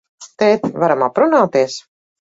Tēt, 0.43 0.65
varam 0.85 1.05
aprunāties? 1.09 1.77